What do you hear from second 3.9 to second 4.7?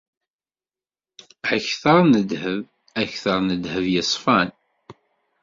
yeṣfan.